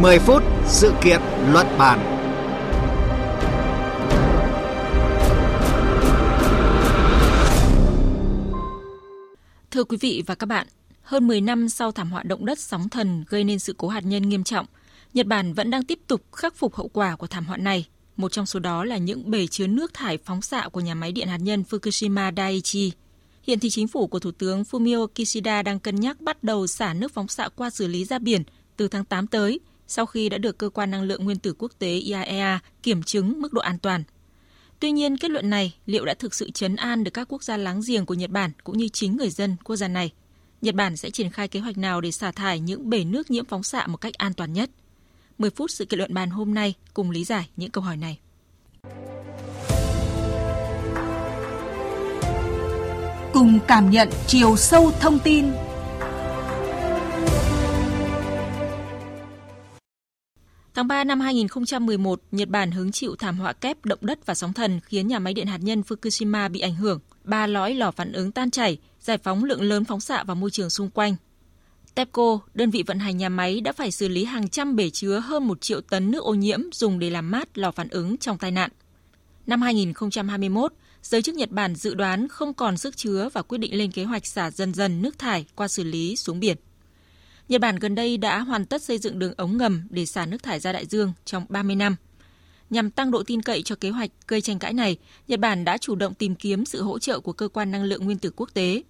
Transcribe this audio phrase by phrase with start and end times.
[0.00, 1.20] 10 phút sự kiện
[1.52, 1.98] luận bàn.
[9.70, 10.66] Thưa quý vị và các bạn,
[11.02, 14.04] hơn 10 năm sau thảm họa động đất sóng thần gây nên sự cố hạt
[14.04, 14.66] nhân nghiêm trọng,
[15.14, 17.86] Nhật Bản vẫn đang tiếp tục khắc phục hậu quả của thảm họa này.
[18.16, 21.12] Một trong số đó là những bể chứa nước thải phóng xạ của nhà máy
[21.12, 22.92] điện hạt nhân Fukushima Daiichi.
[23.42, 26.94] Hiện thì chính phủ của Thủ tướng Fumio Kishida đang cân nhắc bắt đầu xả
[26.94, 28.42] nước phóng xạ qua xử lý ra biển
[28.76, 31.72] từ tháng 8 tới, sau khi đã được Cơ quan Năng lượng Nguyên tử Quốc
[31.78, 34.04] tế IAEA kiểm chứng mức độ an toàn.
[34.80, 37.56] Tuy nhiên, kết luận này liệu đã thực sự chấn an được các quốc gia
[37.56, 40.12] láng giềng của Nhật Bản cũng như chính người dân quốc gia này?
[40.62, 43.44] Nhật Bản sẽ triển khai kế hoạch nào để xả thải những bể nước nhiễm
[43.44, 44.70] phóng xạ một cách an toàn nhất?
[45.38, 48.18] 10 phút sự kiện luận bàn hôm nay cùng lý giải những câu hỏi này.
[53.32, 55.46] Cùng cảm nhận chiều sâu thông tin
[60.78, 64.52] Tháng 3 năm 2011, Nhật Bản hứng chịu thảm họa kép động đất và sóng
[64.52, 67.00] thần khiến nhà máy điện hạt nhân Fukushima bị ảnh hưởng.
[67.24, 70.50] Ba lõi lò phản ứng tan chảy, giải phóng lượng lớn phóng xạ vào môi
[70.50, 71.16] trường xung quanh.
[71.94, 75.18] TEPCO, đơn vị vận hành nhà máy đã phải xử lý hàng trăm bể chứa
[75.18, 78.38] hơn một triệu tấn nước ô nhiễm dùng để làm mát lò phản ứng trong
[78.38, 78.70] tai nạn.
[79.46, 83.78] Năm 2021, giới chức Nhật Bản dự đoán không còn sức chứa và quyết định
[83.78, 86.56] lên kế hoạch xả dần dần nước thải qua xử lý xuống biển.
[87.48, 90.42] Nhật Bản gần đây đã hoàn tất xây dựng đường ống ngầm để xả nước
[90.42, 91.96] thải ra đại dương trong 30 năm.
[92.70, 94.96] Nhằm tăng độ tin cậy cho kế hoạch gây tranh cãi này,
[95.28, 98.04] Nhật Bản đã chủ động tìm kiếm sự hỗ trợ của cơ quan năng lượng
[98.04, 98.82] nguyên tử quốc tế.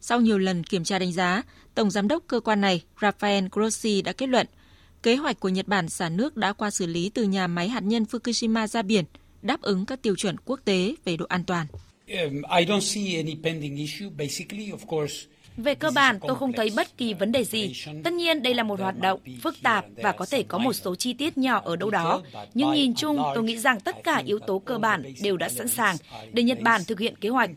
[0.00, 1.42] Sau nhiều lần kiểm tra đánh giá,
[1.74, 4.46] Tổng giám đốc cơ quan này Rafael Grossi đã kết luận,
[5.02, 7.82] kế hoạch của Nhật Bản xả nước đã qua xử lý từ nhà máy hạt
[7.82, 9.04] nhân Fukushima ra biển,
[9.42, 11.66] đáp ứng các tiêu chuẩn quốc tế về độ an toàn.
[12.08, 12.42] Um,
[15.56, 17.72] về cơ bản, tôi không thấy bất kỳ vấn đề gì.
[18.04, 20.94] Tất nhiên, đây là một hoạt động phức tạp và có thể có một số
[20.94, 22.22] chi tiết nhỏ ở đâu đó.
[22.54, 25.68] Nhưng nhìn chung, tôi nghĩ rằng tất cả yếu tố cơ bản đều đã sẵn
[25.68, 25.96] sàng
[26.32, 27.50] để Nhật Bản thực hiện kế hoạch.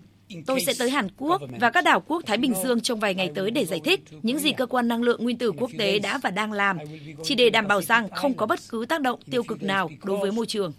[0.46, 3.32] Tôi sẽ tới Hàn Quốc và các đảo quốc Thái Bình Dương trong vài ngày
[3.36, 6.18] tới để giải thích những gì cơ quan năng lượng nguyên tử quốc tế đã
[6.18, 6.78] và đang làm,
[7.24, 10.18] chỉ để đảm bảo rằng không có bất cứ tác động tiêu cực nào đối
[10.18, 10.74] với môi trường.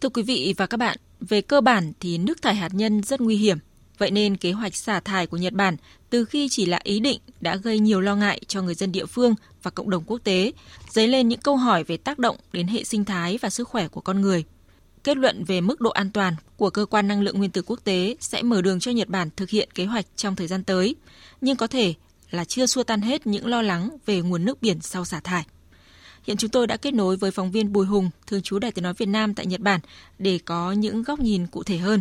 [0.00, 3.20] Thưa quý vị và các bạn, về cơ bản thì nước thải hạt nhân rất
[3.20, 3.58] nguy hiểm.
[3.98, 5.76] Vậy nên kế hoạch xả thải của Nhật Bản
[6.10, 9.06] từ khi chỉ là ý định đã gây nhiều lo ngại cho người dân địa
[9.06, 10.52] phương và cộng đồng quốc tế,
[10.90, 13.88] dấy lên những câu hỏi về tác động đến hệ sinh thái và sức khỏe
[13.88, 14.44] của con người.
[15.04, 17.80] Kết luận về mức độ an toàn của cơ quan năng lượng nguyên tử quốc
[17.84, 20.94] tế sẽ mở đường cho Nhật Bản thực hiện kế hoạch trong thời gian tới,
[21.40, 21.94] nhưng có thể
[22.30, 25.44] là chưa xua tan hết những lo lắng về nguồn nước biển sau xả thải.
[26.26, 28.82] Hiện chúng tôi đã kết nối với phóng viên Bùi Hùng, thường trú Đài Tiếng
[28.82, 29.80] Nói Việt Nam tại Nhật Bản
[30.18, 32.00] để có những góc nhìn cụ thể hơn.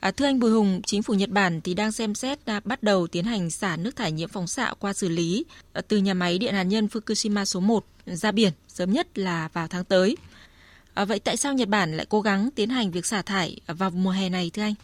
[0.00, 2.82] À, thưa anh Bùi Hùng, chính phủ Nhật Bản thì đang xem xét đã bắt
[2.82, 6.14] đầu tiến hành xả nước thải nhiễm phóng xạ qua xử lý à, từ nhà
[6.14, 10.16] máy điện hạt nhân Fukushima số 1 ra biển sớm nhất là vào tháng tới.
[10.94, 13.90] À, vậy tại sao Nhật Bản lại cố gắng tiến hành việc xả thải vào
[13.90, 14.74] mùa hè này thưa anh?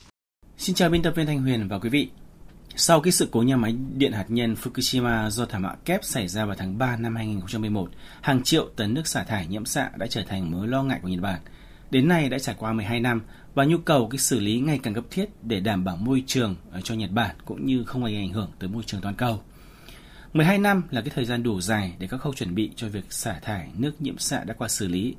[0.59, 2.09] Xin chào biên tập viên Thanh Huyền và quý vị.
[2.77, 6.29] Sau cái sự cố nhà máy điện hạt nhân Fukushima do thảm họa kép xảy
[6.29, 7.89] ra vào tháng 3 năm 2011,
[8.21, 11.09] hàng triệu tấn nước xả thải nhiễm xạ đã trở thành mối lo ngại của
[11.09, 11.41] Nhật Bản.
[11.91, 13.23] Đến nay đã trải qua 12 năm
[13.55, 16.57] và nhu cầu cái xử lý ngày càng cấp thiết để đảm bảo môi trường
[16.71, 19.43] ở cho Nhật Bản cũng như không gây ảnh hưởng tới môi trường toàn cầu.
[20.33, 23.13] 12 năm là cái thời gian đủ dài để các khâu chuẩn bị cho việc
[23.13, 25.15] xả thải nước nhiễm xạ đã qua xử lý.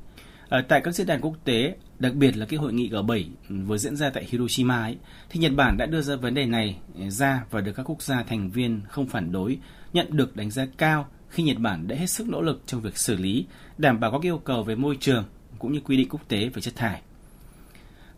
[0.49, 3.77] Ở tại các diễn đàn quốc tế, đặc biệt là cái hội nghị G7 vừa
[3.77, 4.97] diễn ra tại Hiroshima ấy,
[5.29, 8.01] thì Nhật Bản đã đưa ra vấn đề này ờ, ra và được các quốc
[8.01, 9.57] gia thành viên không phản đối,
[9.93, 12.97] nhận được đánh giá cao khi Nhật Bản đã hết sức nỗ lực trong việc
[12.97, 13.45] xử lý,
[13.77, 15.23] đảm bảo các yêu cầu về môi trường
[15.59, 17.01] cũng như quy định quốc tế về chất thải.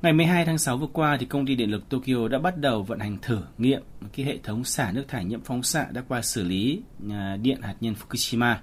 [0.02, 2.84] Ngày 12 tháng 6 vừa qua thì công ty điện lực Tokyo đã bắt đầu
[2.84, 3.82] vận hành thử nghiệm
[4.16, 6.82] cái hệ thống xả nước thải nhiễm phóng xạ đã qua xử lý
[7.12, 8.56] à, điện hạt nhân Fukushima.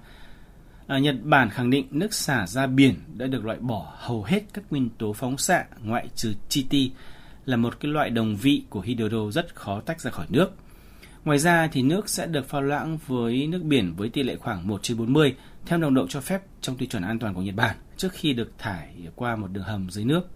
[0.87, 4.43] À, Nhật Bản khẳng định nước xả ra biển đã được loại bỏ hầu hết
[4.53, 6.91] các nguyên tố phóng xạ ngoại trừ chiti
[7.45, 10.51] là một cái loại đồng vị của hydro rất khó tách ra khỏi nước.
[11.25, 14.67] Ngoài ra thì nước sẽ được pha loãng với nước biển với tỷ lệ khoảng
[14.67, 15.35] 1 trên 40
[15.65, 18.33] theo nồng độ cho phép trong tiêu chuẩn an toàn của Nhật Bản trước khi
[18.33, 20.29] được thải qua một đường hầm dưới nước.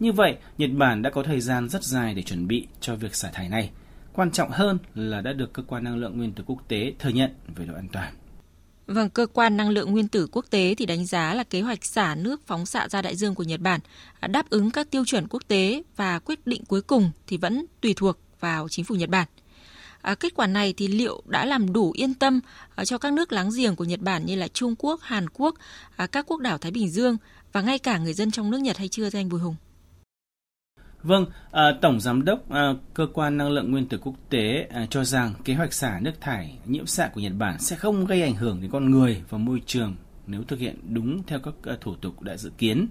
[0.00, 3.14] Như vậy, Nhật Bản đã có thời gian rất dài để chuẩn bị cho việc
[3.14, 3.70] xả thải này.
[4.12, 7.10] Quan trọng hơn là đã được cơ quan năng lượng nguyên tử quốc tế thừa
[7.10, 8.14] nhận về độ an toàn.
[8.86, 11.84] Vâng, cơ quan năng lượng nguyên tử quốc tế thì đánh giá là kế hoạch
[11.84, 13.80] xả nước phóng xạ ra đại dương của Nhật Bản
[14.20, 17.66] à, đáp ứng các tiêu chuẩn quốc tế và quyết định cuối cùng thì vẫn
[17.80, 19.28] tùy thuộc vào chính phủ Nhật Bản.
[20.02, 22.40] À, kết quả này thì liệu đã làm đủ yên tâm
[22.74, 25.54] à, cho các nước láng giềng của Nhật Bản như là Trung Quốc, Hàn Quốc,
[25.96, 27.16] à, các quốc đảo Thái Bình Dương
[27.52, 29.56] và ngay cả người dân trong nước Nhật hay chưa thưa anh Bùi Hùng?
[31.02, 34.86] Vâng, à, Tổng Giám đốc à, Cơ quan Năng lượng Nguyên tử Quốc tế à,
[34.90, 38.22] cho rằng kế hoạch xả nước thải nhiễm xạ của Nhật Bản sẽ không gây
[38.22, 41.76] ảnh hưởng đến con người và môi trường nếu thực hiện đúng theo các à,
[41.80, 42.86] thủ tục đã dự kiến.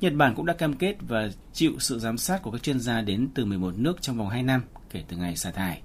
[0.00, 3.00] Nhật Bản cũng đã cam kết và chịu sự giám sát của các chuyên gia
[3.00, 5.82] đến từ 11 nước trong vòng 2 năm kể từ ngày xả thải.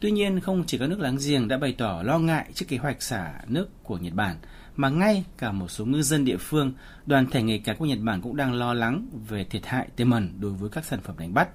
[0.00, 2.76] Tuy nhiên, không chỉ các nước láng giềng đã bày tỏ lo ngại trước kế
[2.76, 4.36] hoạch xả nước của Nhật Bản,
[4.76, 6.72] mà ngay cả một số ngư dân địa phương,
[7.06, 10.10] đoàn thể nghề cá của Nhật Bản cũng đang lo lắng về thiệt hại tiềm
[10.10, 11.48] ẩn đối với các sản phẩm đánh bắt.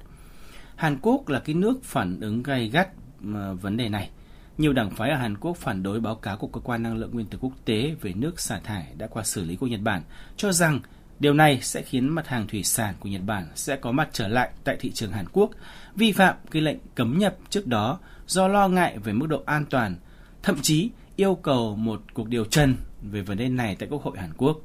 [0.76, 2.90] Hàn Quốc là cái nước phản ứng gay gắt
[3.34, 4.10] ờ, vấn đề này.
[4.58, 7.12] Nhiều đảng phái ở Hàn Quốc phản đối báo cáo của cơ quan năng lượng
[7.14, 10.02] nguyên tử quốc tế về nước xả thải đã qua xử lý của Nhật Bản,
[10.38, 10.80] cho rằng
[11.22, 14.28] điều này sẽ khiến mặt hàng thủy sản của Nhật Bản sẽ có mặt trở
[14.28, 15.52] lại tại thị trường Hàn Quốc,
[15.96, 19.66] vi phạm cái lệnh cấm nhập trước đó do lo ngại về mức độ an
[19.70, 19.96] toàn,
[20.44, 24.18] thậm chí yêu cầu một cuộc điều trần về vấn đề này tại Quốc hội
[24.18, 24.62] Hàn Quốc.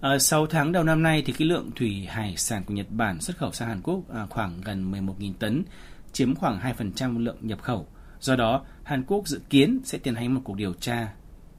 [0.00, 2.90] Ờ, à, 6 tháng đầu năm nay thì cái lượng thủy hải sản của Nhật
[2.90, 5.64] Bản xuất khẩu sang Hàn Quốc à, khoảng gần 11.000 tấn,
[6.12, 7.86] chiếm khoảng 2% lượng nhập khẩu.
[8.20, 11.12] Do đó, Hàn Quốc dự kiến sẽ tiến hành một cuộc điều tra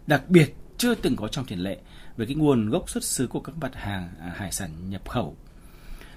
[0.07, 1.77] đặc biệt chưa từng có trong tiền lệ
[2.17, 5.35] về cái nguồn gốc xuất xứ của các mặt hàng à, hải sản nhập khẩu.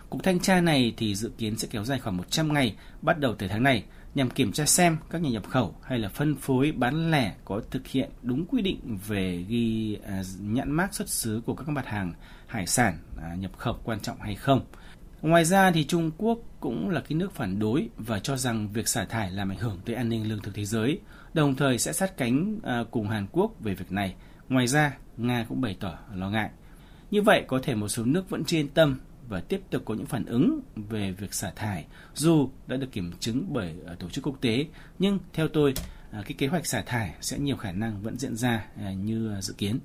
[0.08, 3.34] Cuộc thanh tra này thì dự kiến sẽ kéo dài khoảng 100 ngày, bắt đầu
[3.38, 3.84] từ tháng này
[4.14, 7.60] nhằm kiểm tra xem các nhà nhập khẩu hay là phân phối bán lẻ có
[7.70, 11.86] thực hiện đúng quy định về ghi à, nhãn mác xuất xứ của các mặt
[11.86, 12.12] hàng
[12.46, 14.60] hải sản à, nhập khẩu quan trọng hay không.
[15.22, 18.88] Ngoài ra thì Trung Quốc cũng là cái nước phản đối và cho rằng việc
[18.88, 21.00] xả thải làm ảnh hưởng tới an ninh lương thực thế giới,
[21.34, 24.14] đồng thời sẽ sát cánh à, cùng Hàn Quốc về việc này.
[24.48, 26.50] Ngoài ra, Nga cũng bày tỏ lo ngại.
[27.10, 28.98] Như vậy, có thể một số nước vẫn chưa yên tâm
[29.28, 33.12] và tiếp tục có những phản ứng về việc xả thải dù đã được kiểm
[33.20, 34.66] chứng bởi ờ, tổ chức quốc tế
[34.98, 35.74] nhưng theo tôi
[36.10, 39.36] ờ, cái kế hoạch xả thải sẽ nhiều khả năng vẫn diễn ra ờ, như
[39.40, 39.78] dự kiến.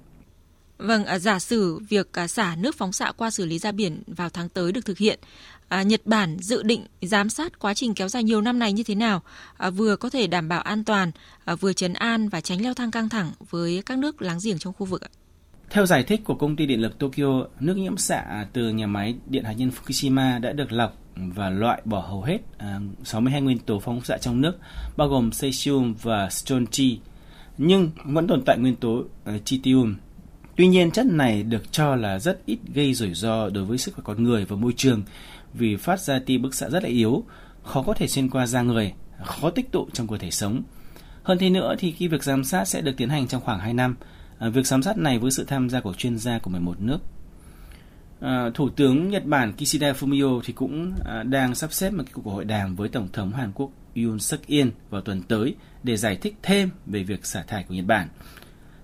[0.82, 4.04] Vâng, à, giả sử việc à, xả nước phóng xạ qua xử lý ra biển
[4.08, 5.20] vào tháng tới được thực hiện,
[5.68, 8.84] à, Nhật Bản dự định giám sát quá trình kéo dài nhiều năm này như
[8.84, 9.22] thế nào,
[9.58, 11.12] à, vừa có thể đảm bảo an toàn,
[11.46, 14.60] à, vừa chấn an và tránh leo thang căng thẳng với các nước láng giềng
[14.60, 15.10] trong khu vực ạ?
[15.70, 19.16] Theo giải thích của công ty điện lực Tokyo, nước nhiễm xạ từ nhà máy
[19.28, 23.60] điện hạt nhân Fukushima đã được lọc và loại bỏ hầu hết à, 62 nguyên
[23.60, 24.54] tố phóng xạ trong nước,
[24.98, 27.00] bao gồm cesium và strontium,
[27.58, 29.04] nhưng vẫn tồn tại nguyên tố
[29.46, 29.96] tritium.
[30.56, 33.96] Tuy nhiên, chất này được cho là rất ít gây rủi ro đối với sức
[33.96, 35.04] khỏe con người và môi trường
[35.54, 37.24] vì phát ra tia bức xạ rất là yếu,
[37.64, 38.94] khó có thể xuyên qua da người,
[39.24, 40.62] khó tích tụ trong cơ thể sống.
[41.24, 43.74] Hơn thế nữa thì khi việc giám sát sẽ được tiến hành trong khoảng 2
[43.74, 43.96] năm,
[44.42, 47.00] À, việc giám sát này với sự tham gia của chuyên gia của 11 nước.
[48.20, 52.26] À, Thủ tướng Nhật Bản Kishida Fumio thì cũng à, đang sắp xếp một cuộc
[52.26, 56.16] hội đàm với Tổng thống Hàn Quốc Yoon suk yeol vào tuần tới để giải
[56.16, 58.08] thích thêm về việc xả thải của Nhật Bản.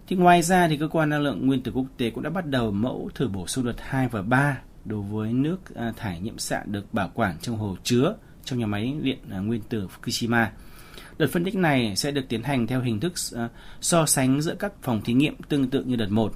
[0.07, 2.45] Thì ngoài ra thì cơ quan năng lượng nguyên tử quốc tế cũng đã bắt
[2.45, 6.37] đầu mẫu thử bổ sung đợt 2 và 3 đối với nước à, thải nhiễm
[6.37, 10.45] xạ được bảo quản trong hồ chứa trong nhà máy điện à, nguyên tử Fukushima.
[11.17, 13.49] Đợt phân tích này sẽ được tiến hành theo hình thức à,
[13.81, 16.33] so sánh giữa các phòng thí nghiệm tương tự như đợt 1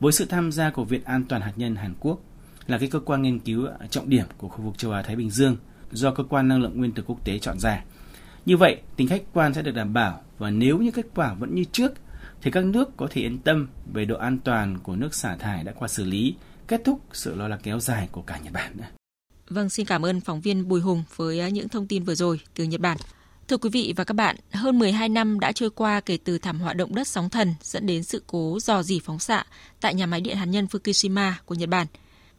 [0.00, 2.20] với sự tham gia của Viện An toàn hạt nhân Hàn Quốc
[2.66, 5.30] là cái cơ quan nghiên cứu trọng điểm của khu vực châu Á Thái Bình
[5.30, 5.56] Dương
[5.90, 7.84] do cơ quan năng lượng nguyên tử quốc tế chọn ra.
[8.46, 11.54] Như vậy, tính khách quan sẽ được đảm bảo và nếu như kết quả vẫn
[11.54, 11.92] như trước
[12.42, 15.64] thì các nước có thể yên tâm về độ an toàn của nước xả thải
[15.64, 16.34] đã qua xử lý,
[16.68, 18.76] kết thúc sự lo lắng kéo dài của cả Nhật Bản.
[19.48, 22.40] Vâng, xin cảm ơn phóng viên Bùi Hùng với à, những thông tin vừa rồi
[22.54, 22.96] từ Nhật Bản.
[23.48, 26.60] Thưa quý vị và các bạn, hơn 12 năm đã trôi qua kể từ thảm
[26.60, 29.44] họa động đất sóng thần dẫn đến sự cố dò dỉ phóng xạ
[29.80, 31.86] tại nhà máy điện hạt nhân Fukushima của Nhật Bản.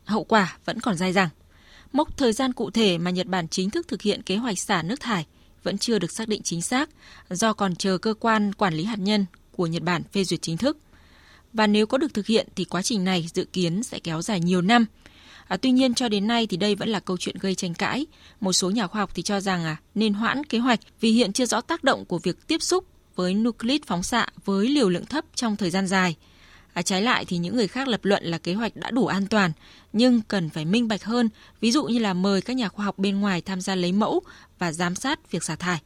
[0.06, 1.30] Hậu quả vẫn còn dai dẳng.
[1.92, 4.82] Mốc thời gian cụ thể mà Nhật Bản chính thức thực hiện kế hoạch xả
[4.82, 5.26] nước thải
[5.64, 6.90] vẫn chưa được xác định chính xác
[7.30, 9.26] do còn chờ cơ quan quản lý hạt nhân
[9.58, 10.78] của Nhật Bản phê duyệt chính thức.
[11.54, 14.40] Và nếu có được thực hiện thì quá trình này dự kiến sẽ kéo dài
[14.40, 14.86] nhiều năm–
[15.48, 18.06] À, tuy nhiên cho đến nay thì đây vẫn là câu chuyện gây tranh cãi.
[18.40, 21.34] Một số nhà khoa học thì cho rằng à, nên hoãn kế hoạch vì hiện
[21.34, 22.86] chưa rõ tác động của việc tiếp xúc
[23.16, 26.16] với nuclid phóng xạ với liều lượng thấp trong thời gian dài.
[26.74, 29.28] À, trái lại thì những người khác lập luận là kế hoạch đã đủ an
[29.28, 29.52] toàn
[29.94, 31.30] nhưng cần phải minh bạch hơn,
[31.62, 34.22] ví dụ như là mời các nhà khoa học bên ngoài tham gia lấy mẫu
[34.60, 35.80] và giám sát việc xả thải.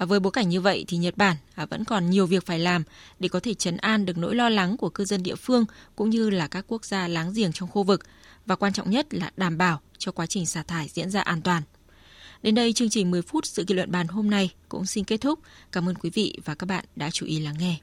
[0.00, 2.58] À, với bối cảnh như vậy thì Nhật Bản à, vẫn còn nhiều việc phải
[2.58, 2.82] làm
[3.18, 5.64] để có thể chấn an được nỗi lo lắng của cư dân địa phương
[5.96, 8.00] cũng như là các quốc gia láng giềng trong khu vực
[8.46, 11.42] và quan trọng nhất là đảm bảo cho quá trình xả thải diễn ra an
[11.42, 11.62] toàn.
[12.42, 15.20] Đến đây chương trình 10 phút sự kiện luận bàn hôm nay cũng xin kết
[15.20, 15.38] thúc.
[15.72, 17.80] Cảm ơn quý vị và các bạn đã chú ý lắng nghe.